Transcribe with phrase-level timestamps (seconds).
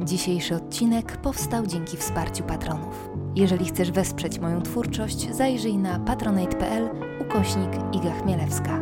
[0.00, 3.10] Dzisiejszy odcinek powstał dzięki wsparciu patronów.
[3.36, 8.80] Jeżeli chcesz wesprzeć moją twórczość, zajrzyj na patronate.pl ukośnik Iga Chmielewska.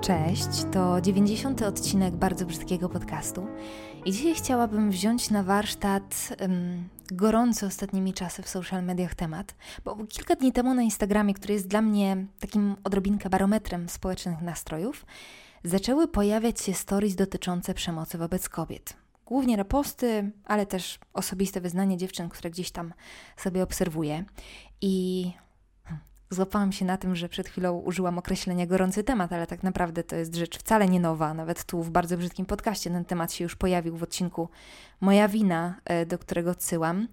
[0.00, 1.62] Cześć, to 90.
[1.62, 3.46] odcinek bardzo brzydkiego podcastu
[4.04, 9.54] i dzisiaj chciałabym wziąć na warsztat um, gorący ostatnimi czasy w social mediach temat,
[9.84, 15.06] bo kilka dni temu na Instagramie, który jest dla mnie takim odrobinkę barometrem społecznych nastrojów,
[15.64, 18.96] zaczęły pojawiać się stories dotyczące przemocy wobec kobiet.
[19.26, 22.94] Głównie reposty, ale też osobiste wyznanie dziewczyn, które gdzieś tam
[23.36, 24.24] sobie obserwuję.
[24.80, 25.32] I
[26.30, 30.16] złapałam się na tym, że przed chwilą użyłam określenia gorący temat, ale tak naprawdę to
[30.16, 31.34] jest rzecz wcale nie nowa.
[31.34, 34.48] Nawet tu w bardzo brzydkim podcaście ten temat się już pojawił w odcinku
[35.00, 37.08] Moja wina, e, do którego odsyłam.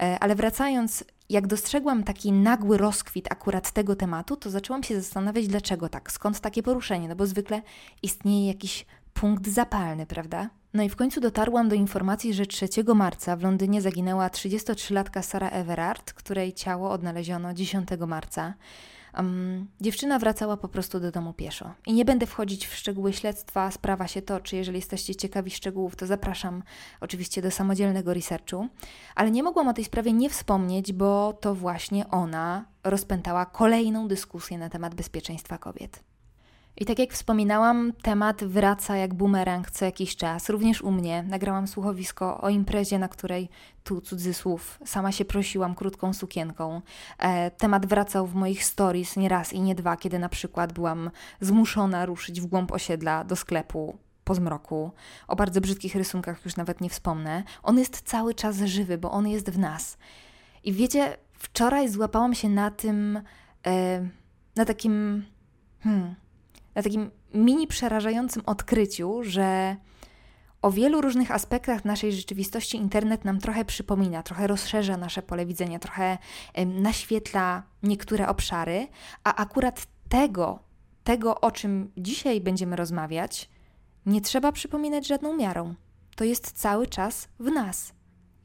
[0.00, 5.48] E, ale wracając jak dostrzegłam taki nagły rozkwit akurat tego tematu, to zaczęłam się zastanawiać,
[5.48, 7.62] dlaczego tak, skąd takie poruszenie, no bo zwykle
[8.02, 10.50] istnieje jakiś punkt zapalny, prawda?
[10.74, 15.50] No i w końcu dotarłam do informacji, że 3 marca w Londynie zaginęła 33-latka Sara
[15.50, 18.54] Everard, której ciało odnaleziono 10 marca.
[19.18, 21.74] Um, dziewczyna wracała po prostu do domu pieszo.
[21.86, 24.56] I nie będę wchodzić w szczegóły śledztwa, sprawa się toczy.
[24.56, 26.62] Jeżeli jesteście ciekawi szczegółów, to zapraszam
[27.00, 28.68] oczywiście do samodzielnego researchu.
[29.14, 34.58] Ale nie mogłam o tej sprawie nie wspomnieć, bo to właśnie ona rozpętała kolejną dyskusję
[34.58, 36.02] na temat bezpieczeństwa kobiet.
[36.78, 40.48] I tak jak wspominałam, temat wraca jak bumerang co jakiś czas.
[40.48, 43.48] Również u mnie nagrałam słuchowisko o imprezie, na której,
[43.84, 46.80] tu cudzysłów, sama się prosiłam krótką sukienką.
[47.18, 51.10] E, temat wracał w moich stories nie raz i nie dwa, kiedy na przykład byłam
[51.40, 54.90] zmuszona ruszyć w głąb osiedla do sklepu po zmroku.
[55.28, 57.42] O bardzo brzydkich rysunkach już nawet nie wspomnę.
[57.62, 59.98] On jest cały czas żywy, bo on jest w nas.
[60.64, 63.22] I wiecie, wczoraj złapałam się na tym,
[63.66, 64.08] e,
[64.56, 65.24] na takim.
[65.80, 66.14] Hmm,
[66.76, 69.76] na takim mini przerażającym odkryciu, że
[70.62, 75.78] o wielu różnych aspektach naszej rzeczywistości internet nam trochę przypomina, trochę rozszerza nasze pole widzenia,
[75.78, 76.18] trochę
[76.66, 78.88] naświetla niektóre obszary,
[79.24, 80.58] a akurat tego,
[81.04, 83.50] tego o czym dzisiaj będziemy rozmawiać,
[84.06, 85.74] nie trzeba przypominać żadną miarą.
[86.16, 87.92] To jest cały czas w nas.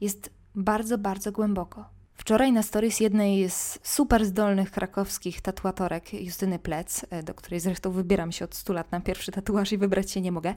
[0.00, 1.91] Jest bardzo, bardzo głęboko.
[2.22, 7.90] Wczoraj na stories jednej z super zdolnych krakowskich tatuatorek Justyny Plec, e, do której zresztą
[7.90, 10.54] wybieram się od 100 lat na pierwszy tatuaż i wybrać się nie mogę,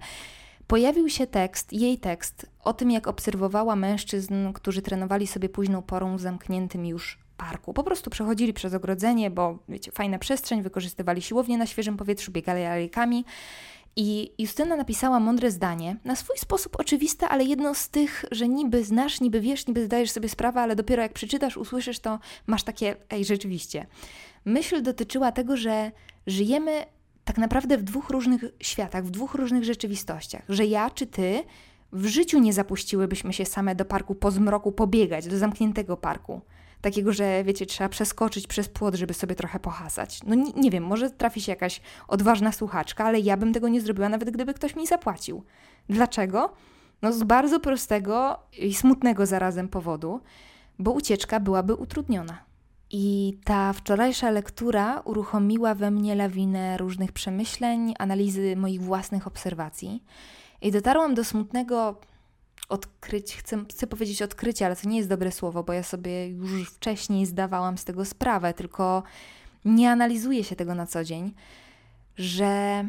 [0.67, 6.17] pojawił się tekst, jej tekst o tym, jak obserwowała mężczyzn, którzy trenowali sobie późną porą
[6.17, 7.73] w zamkniętym już parku.
[7.73, 12.63] Po prostu przechodzili przez ogrodzenie, bo wiecie, fajna przestrzeń, wykorzystywali siłownię na świeżym powietrzu, biegali
[12.63, 13.25] alejkami
[13.95, 18.83] i Justyna napisała mądre zdanie, na swój sposób oczywiste, ale jedno z tych, że niby
[18.83, 22.95] znasz, niby wiesz, niby zdajesz sobie sprawę, ale dopiero jak przeczytasz, usłyszysz, to masz takie,
[23.09, 23.87] ej, rzeczywiście.
[24.45, 25.91] Myśl dotyczyła tego, że
[26.27, 26.85] żyjemy
[27.25, 30.43] tak naprawdę w dwóch różnych światach, w dwóch różnych rzeczywistościach.
[30.49, 31.43] Że ja czy ty
[31.91, 36.41] w życiu nie zapuściłybyśmy się same do parku po zmroku pobiegać, do zamkniętego parku
[36.81, 40.19] takiego, że wiecie, trzeba przeskoczyć przez płot, żeby sobie trochę pohasać.
[40.25, 43.81] No nie, nie wiem, może trafi się jakaś odważna słuchaczka, ale ja bym tego nie
[43.81, 45.43] zrobiła, nawet gdyby ktoś mi zapłacił.
[45.89, 46.53] Dlaczego?
[47.01, 50.21] No z bardzo prostego i smutnego zarazem powodu,
[50.79, 52.45] bo ucieczka byłaby utrudniona.
[52.91, 60.03] I ta wczorajsza lektura uruchomiła we mnie lawinę różnych przemyśleń, analizy moich własnych obserwacji.
[60.61, 61.99] I dotarłam do smutnego
[62.69, 66.69] odkryć, chcę, chcę powiedzieć odkrycie, ale to nie jest dobre słowo, bo ja sobie już
[66.69, 69.03] wcześniej zdawałam z tego sprawę, tylko
[69.65, 71.33] nie analizuje się tego na co dzień,
[72.17, 72.83] że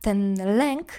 [0.00, 0.92] ten lęk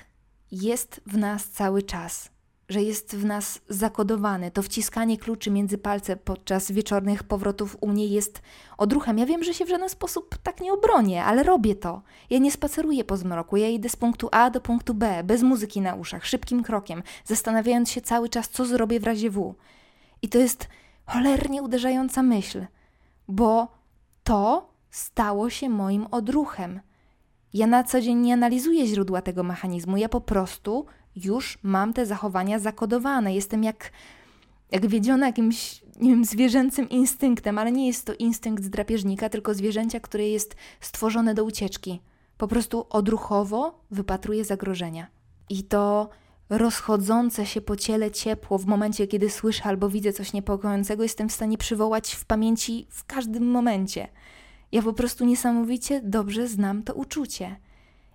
[0.52, 2.33] jest w nas cały czas
[2.70, 4.52] że jest w nas zakodowany.
[4.52, 8.42] To wciskanie kluczy między palce podczas wieczornych powrotów u mnie jest
[8.78, 9.18] odruchem.
[9.18, 12.02] Ja wiem, że się w żaden sposób tak nie obronię, ale robię to.
[12.30, 15.82] Ja nie spaceruję po zmroku, ja idę z punktu A do punktu B, bez muzyki
[15.82, 19.56] na uszach, szybkim krokiem, zastanawiając się cały czas, co zrobię w razie W.
[20.22, 20.68] I to jest
[21.06, 22.66] cholernie uderzająca myśl,
[23.28, 23.68] bo
[24.24, 26.80] to stało się moim odruchem.
[27.54, 32.06] Ja na co dzień nie analizuję źródła tego mechanizmu, ja po prostu już mam te
[32.06, 33.36] zachowania zakodowane.
[33.36, 33.92] Jestem jak,
[34.72, 40.00] jak wiedziona jakimś, nie wiem, zwierzęcym instynktem, ale nie jest to instynkt drapieżnika, tylko zwierzęcia,
[40.00, 42.02] które jest stworzone do ucieczki.
[42.38, 45.08] Po prostu odruchowo wypatruje zagrożenia.
[45.50, 46.10] I to
[46.50, 51.34] rozchodzące się po ciele ciepło w momencie, kiedy słyszę albo widzę coś niepokojącego, jestem w
[51.34, 54.08] stanie przywołać w pamięci w każdym momencie.
[54.72, 57.56] Ja po prostu niesamowicie dobrze znam to uczucie.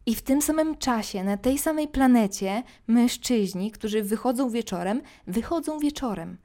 [0.09, 6.37] I w tym samym czasie, na tej samej planecie, mężczyźni, którzy wychodzą wieczorem, wychodzą wieczorem.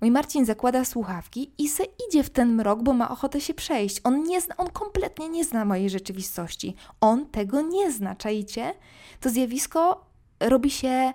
[0.00, 4.00] Mój Marcin zakłada słuchawki i se idzie w ten mrok, bo ma ochotę się przejść.
[4.04, 6.74] On nie zna, on kompletnie nie zna mojej rzeczywistości.
[7.00, 8.74] On tego nie zna, czajcie?
[9.20, 10.04] To zjawisko
[10.40, 11.12] robi się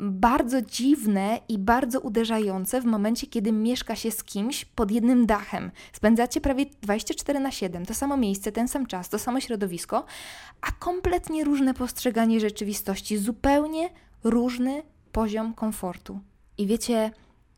[0.00, 5.70] bardzo dziwne i bardzo uderzające w momencie, kiedy mieszka się z kimś pod jednym dachem.
[5.92, 10.04] Spędzacie prawie 24 na 7, to samo miejsce, ten sam czas, to samo środowisko,
[10.60, 13.90] a kompletnie różne postrzeganie rzeczywistości, zupełnie
[14.24, 16.20] różny poziom komfortu.
[16.58, 17.10] I wiecie,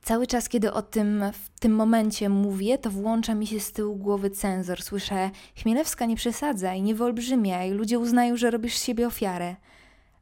[0.02, 3.96] cały czas, kiedy o tym w tym momencie mówię, to włącza mi się z tyłu
[3.96, 4.82] głowy cenzor.
[4.82, 5.30] Słyszę,
[5.62, 9.56] Chmielewska nie przesadzaj, nie wyolbrzymiaj, ludzie uznają, że robisz z siebie ofiarę.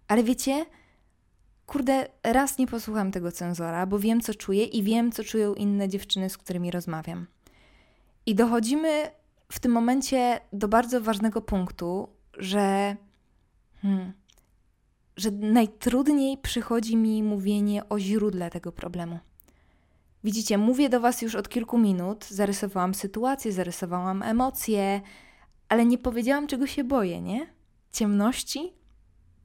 [0.09, 0.67] Ale wiecie,
[1.69, 5.89] kurde, raz nie posłucham tego cenzora, bo wiem, co czuję i wiem, co czują inne
[5.89, 7.27] dziewczyny, z którymi rozmawiam.
[8.27, 9.11] I dochodzimy
[9.53, 12.97] w tym momencie do bardzo ważnego punktu, że,
[13.83, 14.13] hmm,
[15.17, 19.19] że najtrudniej przychodzi mi mówienie o źródle tego problemu.
[20.25, 25.01] Widzicie, mówię do Was już od kilku minut, zarysowałam sytuację, zarysowałam emocje,
[25.69, 27.47] ale nie powiedziałam, czego się boję, nie?
[27.93, 28.73] Ciemności,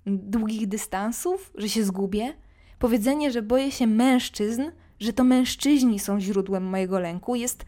[0.05, 2.33] długich dystansów, że się zgubię.
[2.79, 4.63] Powiedzenie, że boję się mężczyzn,
[4.99, 7.65] że to mężczyźni są źródłem mojego lęku, jest,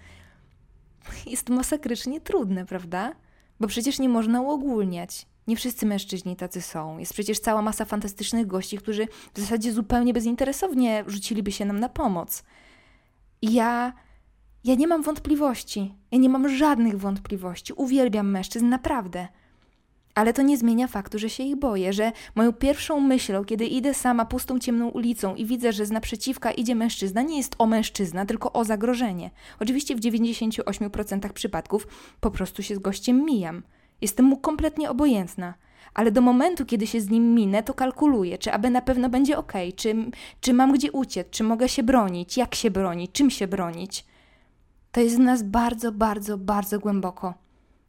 [1.25, 3.15] jest masakrycznie trudne, prawda?
[3.59, 5.25] Bo przecież nie można uogólniać.
[5.47, 6.97] Nie wszyscy mężczyźni tacy są.
[6.97, 11.89] Jest przecież cała masa fantastycznych gości, którzy w zasadzie zupełnie bezinteresownie rzuciliby się nam na
[11.89, 12.43] pomoc.
[13.41, 13.93] I ja,
[14.63, 15.95] ja nie mam wątpliwości.
[16.11, 17.73] Ja nie mam żadnych wątpliwości.
[17.73, 19.27] Uwielbiam mężczyzn, naprawdę.
[20.15, 23.93] Ale to nie zmienia faktu, że się ich boję, że moją pierwszą myślą, kiedy idę
[23.93, 28.25] sama pustą, ciemną ulicą i widzę, że z naprzeciwka idzie mężczyzna, nie jest o mężczyzna,
[28.25, 29.31] tylko o zagrożenie.
[29.59, 31.87] Oczywiście w 98% przypadków
[32.19, 33.63] po prostu się z gościem mijam.
[34.01, 35.53] Jestem mu kompletnie obojętna.
[35.93, 39.37] Ale do momentu, kiedy się z nim minę, to kalkuluję, czy aby na pewno będzie
[39.37, 39.95] ok, czy,
[40.41, 44.05] czy mam gdzie uciec, czy mogę się bronić, jak się bronić, czym się bronić.
[44.91, 47.33] To jest w nas bardzo, bardzo, bardzo głęboko.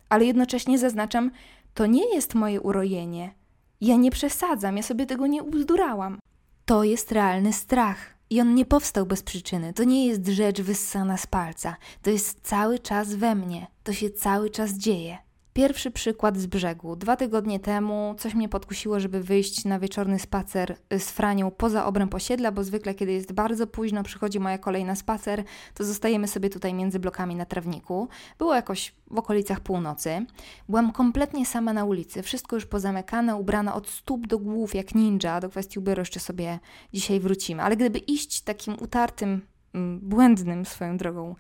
[0.09, 1.31] Ale jednocześnie zaznaczam,
[1.77, 3.35] to nie jest moje urojenie.
[3.81, 6.19] Ja nie przesadzam, ja sobie tego nie ubzdurałam.
[6.65, 8.17] To jest realny strach.
[8.31, 9.73] I on nie powstał bez przyczyny.
[9.73, 11.77] To nie jest rzecz wyssana z palca.
[12.03, 13.67] To jest cały czas we mnie.
[13.85, 15.19] To się cały czas dzieje.
[15.57, 16.97] Pierwszy przykład z brzegu.
[16.97, 22.15] Dwa tygodnie temu coś mnie podkusiło, żeby wyjść na wieczorny spacer z Franią poza obręb
[22.15, 25.45] osiedla, bo zwykle, kiedy jest bardzo późno, przychodzi moja kolej na spacer,
[25.75, 28.09] to zostajemy sobie tutaj między blokami na trawniku.
[28.39, 30.27] Było jakoś w okolicach północy.
[30.69, 35.41] Byłam kompletnie sama na ulicy, wszystko już pozamykane, ubrana od stóp do głów jak ninja.
[35.41, 36.59] Do kwestii ubioru jeszcze sobie
[36.93, 37.63] dzisiaj wrócimy.
[37.63, 39.41] Ale gdyby iść takim utartym,
[39.75, 41.35] mm, błędnym swoją drogą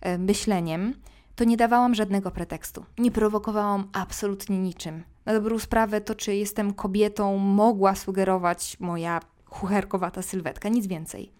[0.00, 0.94] e, myśleniem,
[1.36, 2.84] to nie dawałam żadnego pretekstu.
[2.98, 5.02] Nie prowokowałam absolutnie niczym.
[5.24, 11.32] Na dobrą sprawę to, czy jestem kobietą, mogła sugerować moja chucherkowata sylwetka, nic więcej.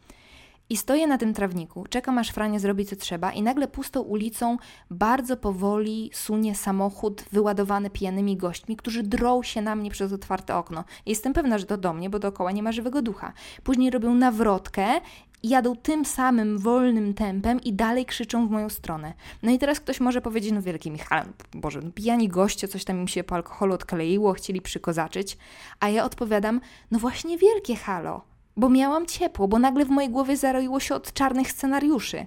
[0.71, 4.57] I stoję na tym trawniku, czekam aż Franie zrobi co trzeba i nagle pustą ulicą
[4.91, 10.85] bardzo powoli sunie samochód wyładowany pijanymi gośćmi, którzy drą się na mnie przez otwarte okno.
[11.07, 13.33] Jestem pewna, że to do mnie, bo dookoła nie ma żywego ducha.
[13.65, 14.87] Później robią nawrotkę
[15.43, 19.15] jadą tym samym wolnym tempem i dalej krzyczą w moją stronę.
[19.43, 21.25] No i teraz ktoś może powiedzieć, no wielki Michał,
[21.55, 25.39] Boże, no pijani goście, coś tam im się po alkoholu odkleiło, chcieli przykozaczyć,
[25.81, 26.61] a ja odpowiadam,
[26.91, 28.25] no właśnie wielkie halo,
[28.57, 32.27] bo miałam ciepło, bo nagle w mojej głowie zaroiło się od czarnych scenariuszy.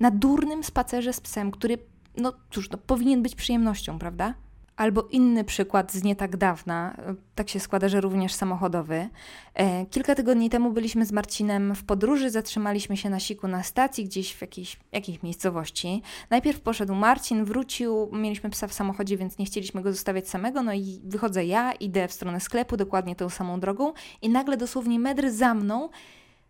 [0.00, 1.78] Na durnym spacerze z psem, który,
[2.16, 4.34] no cóż, no, powinien być przyjemnością, prawda?
[4.78, 6.96] Albo inny przykład z nie tak dawna,
[7.34, 9.08] tak się składa, że również samochodowy.
[9.54, 14.04] E, kilka tygodni temu byliśmy z Marcinem w podróży, zatrzymaliśmy się na siku na stacji,
[14.04, 16.02] gdzieś w jakiejś, jakiejś miejscowości.
[16.30, 20.72] Najpierw poszedł Marcin, wrócił, mieliśmy psa w samochodzie, więc nie chcieliśmy go zostawiać samego, no
[20.72, 23.92] i wychodzę ja, idę w stronę sklepu, dokładnie tą samą drogą
[24.22, 25.88] i nagle dosłownie metr za mną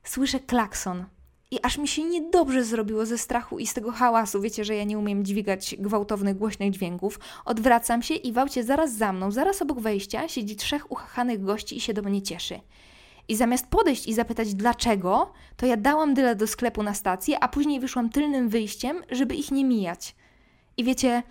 [0.05, 1.05] słyszę klakson
[1.51, 4.41] i aż mi się niedobrze zrobiło ze strachu i z tego hałasu.
[4.41, 7.21] Wiecie, że ja nie umiem dźwigać gwałtownych, głośnych dźwięków.
[7.45, 11.77] Odwracam się i w aucie zaraz za mną, zaraz obok wejścia, siedzi trzech uchachanych gości
[11.77, 12.61] i się do mnie cieszy.
[13.29, 17.49] I zamiast podejść i zapytać dlaczego, to ja dałam dyle do sklepu na stację, a
[17.49, 20.17] później wyszłam tylnym wyjściem, żeby ich nie mijać.
[20.77, 21.23] I wiecie,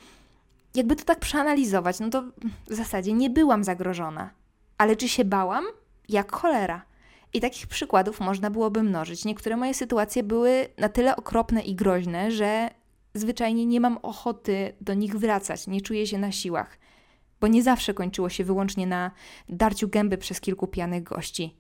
[0.75, 2.23] jakby to tak przeanalizować, no to
[2.67, 4.29] w zasadzie nie byłam zagrożona.
[4.77, 5.65] Ale czy się bałam?
[6.09, 6.86] Jak cholera.
[7.33, 9.25] I takich przykładów można byłoby mnożyć.
[9.25, 12.69] Niektóre moje sytuacje były na tyle okropne i groźne, że
[13.13, 16.77] zwyczajnie nie mam ochoty do nich wracać, nie czuję się na siłach,
[17.41, 19.11] bo nie zawsze kończyło się wyłącznie na
[19.49, 21.55] darciu gęby przez kilku pijanych gości.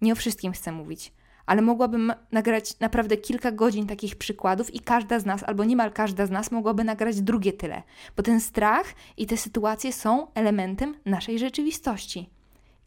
[0.00, 1.12] Nie o wszystkim chcę mówić,
[1.46, 6.26] ale mogłabym nagrać naprawdę kilka godzin takich przykładów i każda z nas, albo niemal każda
[6.26, 7.82] z nas, mogłaby nagrać drugie tyle,
[8.16, 8.86] bo ten strach
[9.16, 12.30] i te sytuacje są elementem naszej rzeczywistości.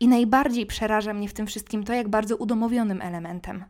[0.02, 3.66] I najbardziej przeraża mnie w tym wszystkim to, jak bardzo udomowionym elementem.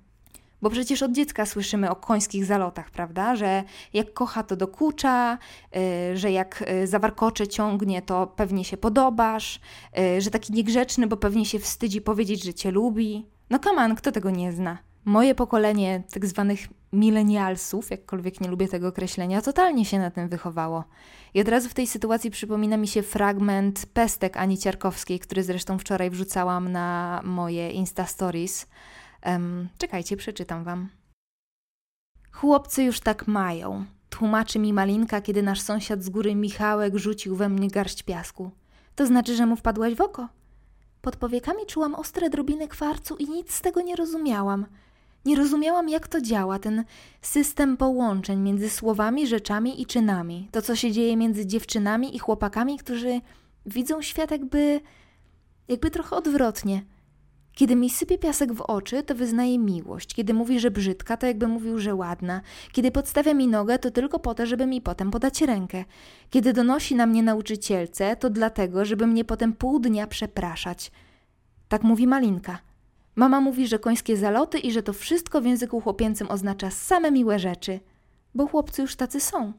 [0.61, 3.35] Bo przecież od dziecka słyszymy o końskich zalotach, prawda?
[3.35, 5.37] Że jak kocha, to dokucza,
[5.73, 9.59] yy, że jak y, zawarkocze ciągnie, to pewnie się podobasz,
[9.97, 13.25] yy, że taki niegrzeczny, bo pewnie się wstydzi powiedzieć, że cię lubi.
[13.49, 14.77] No kaman, kto tego nie zna?
[15.05, 16.59] Moje pokolenie tak zwanych
[16.93, 20.83] milenialsów, jakkolwiek nie lubię tego określenia, totalnie się na tym wychowało.
[21.33, 25.77] I od razu w tej sytuacji przypomina mi się fragment pestek Ani Ciarkowskiej, który zresztą
[25.77, 28.67] wczoraj wrzucałam na moje Insta Stories.
[29.25, 30.89] Um, czekajcie, przeczytam wam.
[32.31, 37.49] Chłopcy już tak mają, tłumaczy mi Malinka, kiedy nasz sąsiad z góry Michałek rzucił we
[37.49, 38.51] mnie garść piasku.
[38.95, 40.27] To znaczy, że mu wpadłaś w oko?
[41.01, 44.65] Pod powiekami czułam ostre drobiny kwarcu i nic z tego nie rozumiałam.
[45.25, 46.83] Nie rozumiałam, jak to działa, ten
[47.21, 50.49] system połączeń między słowami, rzeczami i czynami.
[50.51, 53.21] To, co się dzieje między dziewczynami i chłopakami, którzy
[53.65, 54.81] widzą świat jakby,
[55.67, 56.81] jakby trochę odwrotnie.
[57.53, 60.13] Kiedy mi sypie piasek w oczy, to wyznaje miłość.
[60.13, 62.41] Kiedy mówi, że brzydka, to jakby mówił, że ładna.
[62.71, 65.85] Kiedy podstawia mi nogę, to tylko po to, żeby mi potem podać rękę.
[66.29, 70.91] Kiedy donosi na mnie nauczycielce, to dlatego, żeby mnie potem pół dnia przepraszać.
[71.67, 72.70] Tak mówi Malinka.
[73.15, 77.39] Mama mówi, że końskie zaloty i że to wszystko w języku chłopięcym oznacza same miłe
[77.39, 77.79] rzeczy,
[78.35, 79.53] bo chłopcy już tacy są.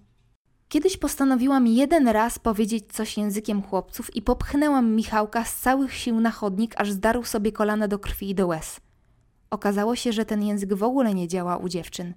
[0.69, 6.31] Kiedyś postanowiłam jeden raz powiedzieć coś językiem chłopców i popchnęłam Michałka z całych sił na
[6.31, 8.81] chodnik, aż zdarł sobie kolana do krwi i do łez.
[9.51, 12.15] Okazało się, że ten język w ogóle nie działa u dziewczyn.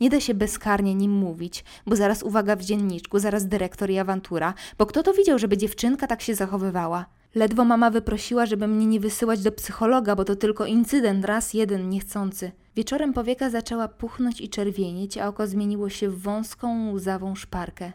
[0.00, 4.54] Nie da się bezkarnie nim mówić, bo zaraz uwaga w dzienniczku, zaraz dyrektor i awantura,
[4.78, 7.06] bo kto to widział, żeby dziewczynka tak się zachowywała?
[7.36, 11.88] Ledwo mama wyprosiła, żeby mnie nie wysyłać do psychologa, bo to tylko incydent, raz jeden,
[11.88, 12.52] niechcący.
[12.76, 17.92] Wieczorem powieka zaczęła puchnąć i czerwienić, a oko zmieniło się w wąską, łzawą szparkę.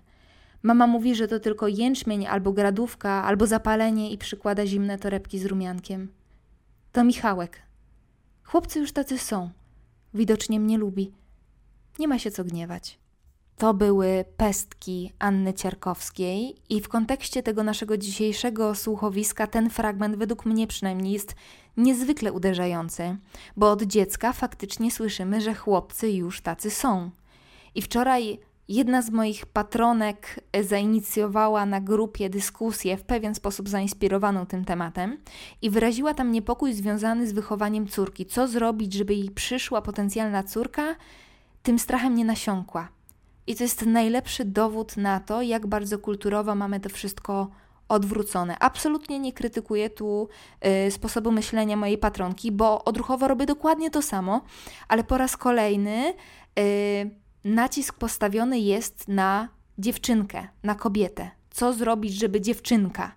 [0.63, 5.45] Mama mówi, że to tylko jęczmień albo gradówka, albo zapalenie i przykłada zimne torebki z
[5.45, 6.11] rumiankiem.
[6.91, 7.61] To Michałek.
[8.43, 9.49] Chłopcy już tacy są.
[10.13, 11.11] Widocznie mnie lubi.
[11.99, 13.00] Nie ma się co gniewać.
[13.61, 20.45] To były pestki Anny Ciarkowskiej, i w kontekście tego naszego dzisiejszego słuchowiska ten fragment, według
[20.45, 21.35] mnie przynajmniej, jest
[21.77, 23.17] niezwykle uderzający,
[23.57, 27.11] bo od dziecka faktycznie słyszymy, że chłopcy już tacy są.
[27.75, 34.65] I wczoraj jedna z moich patronek zainicjowała na grupie dyskusję w pewien sposób zainspirowaną tym
[34.65, 35.17] tematem
[35.61, 38.25] i wyraziła tam niepokój związany z wychowaniem córki.
[38.25, 40.95] Co zrobić, żeby jej przyszła potencjalna córka
[41.63, 43.00] tym strachem nie nasiąkła?
[43.51, 47.49] I to jest najlepszy dowód na to, jak bardzo kulturowo mamy to wszystko
[47.87, 48.59] odwrócone.
[48.59, 50.29] Absolutnie nie krytykuję tu
[50.87, 54.41] y, sposobu myślenia mojej patronki, bo odruchowo robię dokładnie to samo,
[54.87, 56.13] ale po raz kolejny
[56.59, 57.09] y,
[57.43, 61.31] nacisk postawiony jest na dziewczynkę, na kobietę.
[61.49, 63.11] Co zrobić, żeby dziewczynka?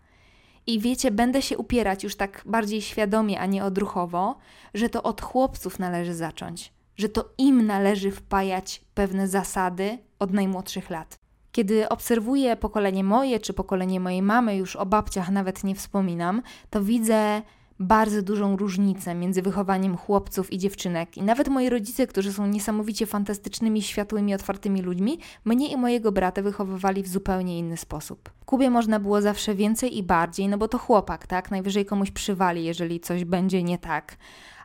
[0.67, 4.39] I wiecie, będę się upierać już tak bardziej świadomie, a nie odruchowo,
[4.75, 10.91] że to od chłopców należy zacząć, że to im należy wpajać pewne zasady, od najmłodszych
[10.91, 11.19] lat.
[11.53, 16.83] Kiedy obserwuję pokolenie moje czy pokolenie mojej mamy, już o babciach nawet nie wspominam, to
[16.83, 17.43] widzę
[17.81, 21.17] bardzo dużą różnicę między wychowaniem chłopców i dziewczynek.
[21.17, 26.43] I nawet moi rodzice, którzy są niesamowicie fantastycznymi, światłymi, otwartymi ludźmi, mnie i mojego brata
[26.43, 28.31] wychowywali w zupełnie inny sposób.
[28.41, 31.51] W Kubie można było zawsze więcej i bardziej, no bo to chłopak, tak?
[31.51, 34.17] Najwyżej komuś przywali, jeżeli coś będzie nie tak.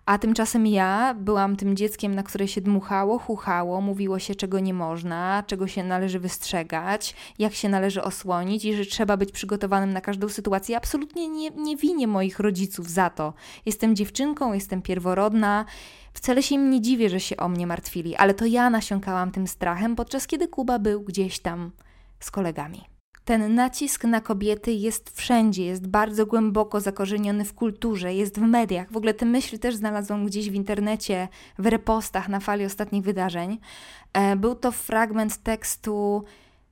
[0.10, 4.74] A tymczasem ja byłam tym dzieckiem, na które się dmuchało, chuchało, mówiło się, czego nie
[4.74, 10.02] można, czego się należy wystrzegać, jak się należy osłonić i że trzeba być przygotowanym na
[10.02, 10.78] każdą sytuację.
[10.78, 13.34] Absolutnie nie, nie winię moich rodziców za to.
[13.66, 15.66] Jestem dziewczynką, jestem pierworodna.
[16.14, 19.48] Wcale się im nie dziwię, że się o mnie martwili, ale to ja nasiąkałam tym
[19.48, 21.72] strachem, podczas kiedy Kuba był gdzieś tam
[22.20, 22.99] z kolegami.
[23.26, 28.92] Ten nacisk na kobiety jest wszędzie, jest bardzo głęboko zakorzeniony w kulturze, jest w mediach.
[28.92, 33.60] W ogóle te myśli też znalazłam gdzieś w internecie, w repostach na fali ostatnich wydarzeń.
[34.14, 36.24] E, był to fragment tekstu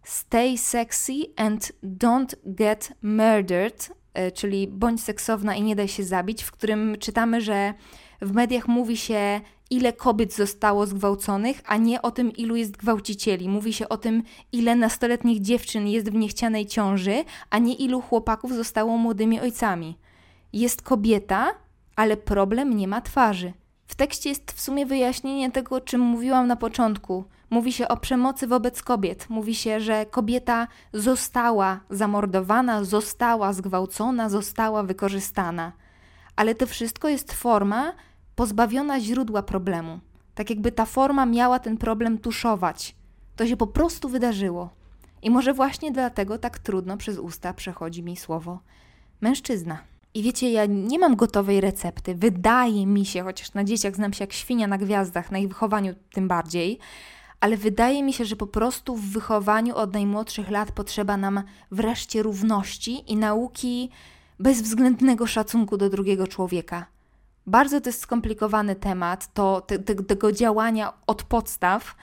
[0.04, 6.44] Stay sexy and don't get murdered, e, czyli bądź seksowna i nie daj się zabić,
[6.44, 7.74] w którym czytamy, że
[8.22, 13.50] w mediach mówi się ile kobiet zostało zgwałconych, a nie o tym, ilu jest gwałcicieli.
[13.50, 18.54] Mówi się o tym, ile nastoletnich dziewczyn jest w niechcianej ciąży, a nie ilu chłopaków
[18.54, 19.98] zostało młodymi ojcami.
[20.54, 21.52] Jest kobieta,
[21.96, 23.54] ale problem nie ma twarzy.
[23.88, 27.26] W tekście jest w sumie wyjaśnienie tego, o czym mówiłam na początku.
[27.50, 29.30] Mówi się o przemocy wobec kobiet.
[29.30, 35.72] Mówi się, że kobieta została zamordowana, została zgwałcona, została wykorzystana.
[36.36, 37.94] Ale to wszystko jest forma,
[38.38, 40.00] pozbawiona źródła problemu.
[40.36, 42.96] Tak jakby ta forma miała ten problem tuszować.
[43.36, 44.70] To się po prostu wydarzyło.
[45.22, 48.60] I może właśnie dlatego tak trudno przez usta przechodzi mi słowo
[49.22, 49.78] mężczyzna.
[50.14, 52.16] I wiecie, ja nie mam gotowej recepty.
[52.16, 55.94] Wydaje mi się, chociaż na dzieciach znam się jak świnia na gwiazdach, na ich wychowaniu
[56.12, 56.80] tym bardziej,
[57.40, 62.24] ale wydaje mi się, że po prostu w wychowaniu od najmłodszych lat potrzeba nam wreszcie
[62.24, 63.90] równości i nauki
[64.40, 66.97] bezwzględnego szacunku do drugiego człowieka.
[67.48, 71.96] Bardzo to jest skomplikowany temat, to te, te, tego działania od podstaw.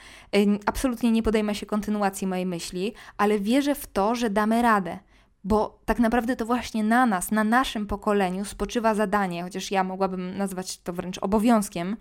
[0.67, 4.99] Absolutnie nie podejmę się kontynuacji mojej myśli, ale wierzę w to, że damy radę
[5.45, 10.37] bo tak naprawdę to właśnie na nas, na naszym pokoleniu spoczywa zadanie, chociaż ja mogłabym
[10.37, 11.97] nazwać to wręcz obowiązkiem,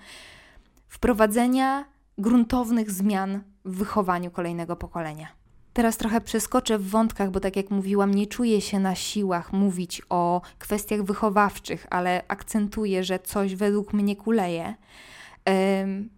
[0.87, 1.85] wprowadzenia
[2.17, 5.42] gruntownych zmian w wychowaniu kolejnego pokolenia.
[5.73, 10.01] Teraz trochę przeskoczę w wątkach, bo tak jak mówiłam, nie czuję się na siłach mówić
[10.09, 14.75] o kwestiach wychowawczych, ale akcentuję, że coś według mnie kuleje.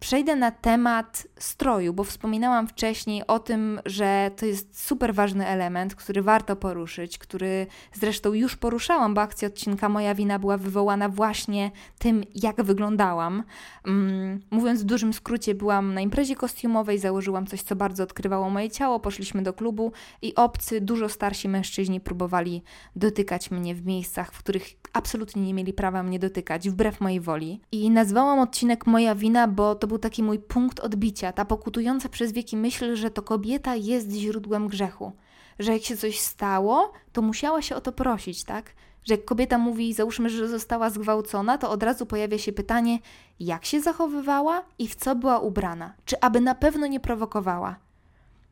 [0.00, 5.94] Przejdę na temat stroju, bo wspominałam wcześniej o tym, że to jest super ważny element,
[5.94, 11.70] który warto poruszyć, który zresztą już poruszałam, bo akcja odcinka Moja wina była wywołana właśnie
[11.98, 13.42] tym, jak wyglądałam.
[13.86, 18.70] Mm, mówiąc w dużym skrócie, byłam na imprezie kostiumowej, założyłam coś, co bardzo odkrywało moje
[18.70, 19.92] ciało, poszliśmy do klubu
[20.22, 22.62] i obcy, dużo starsi mężczyźni próbowali
[22.96, 27.60] dotykać mnie w miejscach, w których absolutnie nie mieli prawa mnie dotykać, wbrew mojej woli.
[27.72, 32.32] I nazwałam odcinek Moja wina, bo to był taki mój punkt odbicia, ta pokutująca przez
[32.32, 35.12] wieki myśl, że to kobieta jest źródłem grzechu.
[35.58, 38.74] Że jak się coś stało, to musiała się o to prosić, tak?
[39.04, 42.98] Że jak kobieta mówi, załóżmy, że została zgwałcona, to od razu pojawia się pytanie,
[43.40, 47.76] jak się zachowywała i w co była ubrana, czy aby na pewno nie prowokowała.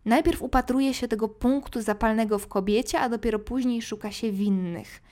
[0.04, 5.02] Najpierw upatruje się tego punktu zapalnego w kobiecie, a dopiero później szuka się winnych.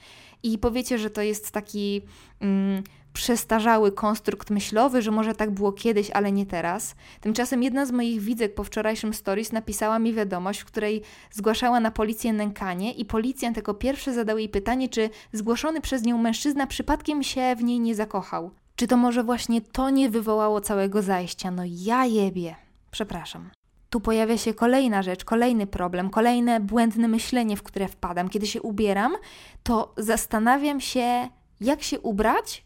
[0.43, 2.01] I powiecie, że to jest taki
[2.39, 2.83] mm,
[3.13, 6.95] przestarzały konstrukt myślowy, że może tak było kiedyś, ale nie teraz.
[7.21, 11.01] Tymczasem jedna z moich widzek po wczorajszym stories napisała mi wiadomość, w której
[11.31, 16.17] zgłaszała na policję nękanie i policjant jako pierwszy zadał jej pytanie, czy zgłoszony przez nią
[16.17, 18.51] mężczyzna przypadkiem się w niej nie zakochał.
[18.75, 21.51] Czy to może właśnie to nie wywołało całego zajścia?
[21.51, 22.55] No ja jebie.
[22.91, 23.49] Przepraszam.
[23.89, 28.29] Tu pojawia się kolejna rzecz, kolejny problem, kolejne błędne myślenie, w które wpadam.
[28.29, 29.15] Kiedy się ubieram,
[29.63, 31.29] to zastanawiam się,
[31.61, 32.62] jak się ubrać,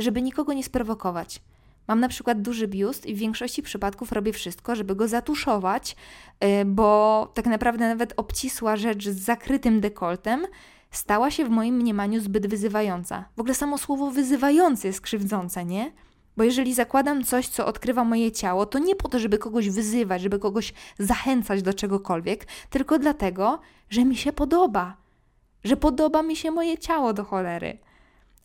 [0.00, 1.40] żeby nikogo nie sprowokować.
[1.88, 5.96] Mam na przykład duży biust i w większości przypadków robię wszystko, żeby go zatuszować,
[6.44, 10.46] y, bo tak naprawdę nawet obcisła rzecz z zakrytym dekoltem
[10.90, 13.24] stała się w moim mniemaniu zbyt wyzywająca.
[13.36, 15.92] W ogóle samo słowo wyzywający jest krzywdzące, nie?
[16.36, 20.22] Bo jeżeli zakładam coś, co odkrywa moje ciało, to nie po to, żeby kogoś wyzywać,
[20.22, 23.60] żeby kogoś zachęcać do czegokolwiek, tylko dlatego,
[23.90, 24.96] że mi się podoba.
[25.64, 27.78] Że podoba mi się moje ciało do cholery.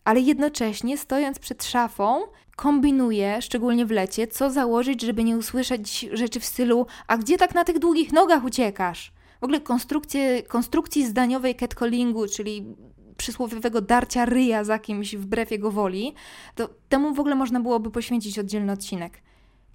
[0.06, 2.22] Ale jednocześnie, stojąc przed szafą,
[2.56, 7.54] kombinuję, szczególnie w lecie, co założyć, żeby nie usłyszeć rzeczy w stylu: A gdzie tak
[7.54, 9.12] na tych długich nogach uciekasz?
[9.40, 12.76] W ogóle konstrukcję, konstrukcji zdaniowej catcallingu, czyli
[13.16, 16.14] przysłowiowego darcia ryja za kimś wbrew jego woli,
[16.54, 19.22] to temu w ogóle można byłoby poświęcić oddzielny odcinek.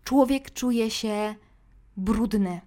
[0.04, 1.36] Człowiek czuje się
[1.98, 2.62] brudny,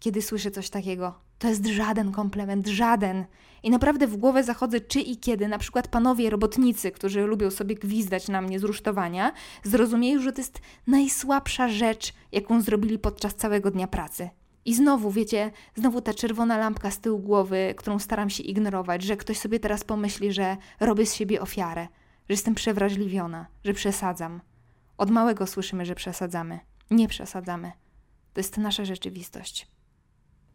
[0.00, 1.27] kiedy słyszy coś takiego.
[1.38, 3.24] To jest żaden komplement, żaden.
[3.62, 7.74] I naprawdę w głowę zachodzę, czy i kiedy na przykład panowie robotnicy, którzy lubią sobie
[7.74, 13.70] gwizdać na mnie z rusztowania, zrozumieją, że to jest najsłabsza rzecz, jaką zrobili podczas całego
[13.70, 14.30] dnia pracy.
[14.64, 19.16] I znowu, wiecie, znowu ta czerwona lampka z tyłu głowy, którą staram się ignorować, że
[19.16, 21.88] ktoś sobie teraz pomyśli, że robię z siebie ofiarę,
[22.28, 24.40] że jestem przewrażliwiona, że przesadzam.
[24.98, 26.60] Od małego słyszymy, że przesadzamy.
[26.90, 27.72] Nie przesadzamy.
[28.32, 29.77] To jest nasza rzeczywistość.